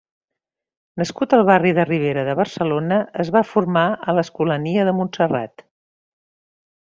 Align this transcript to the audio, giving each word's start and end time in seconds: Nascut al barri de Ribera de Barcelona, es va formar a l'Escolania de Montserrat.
Nascut 1.01 1.33
al 1.37 1.43
barri 1.49 1.73
de 1.79 1.83
Ribera 1.89 2.23
de 2.29 2.33
Barcelona, 2.39 2.97
es 3.25 3.31
va 3.37 3.43
formar 3.51 3.85
a 4.01 4.15
l'Escolania 4.21 4.87
de 4.89 4.97
Montserrat. 5.01 5.67